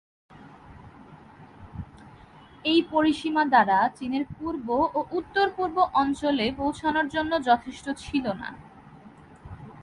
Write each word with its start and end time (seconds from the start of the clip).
এই 2.65 2.79
পরিসীমা 2.91 3.43
দ্বারা 3.45 3.79
চীনের 3.97 4.25
পূর্ব 4.37 4.67
ও 4.93 4.99
উত্তর-পূর্ব 5.11 5.77
অঞ্চলে 5.93 6.45
পৌঁছানোর 6.51 7.07
জন্য 7.07 7.31
যথেষ্ট 7.43 7.85
ছিল 7.97 8.25
না। 8.33 8.49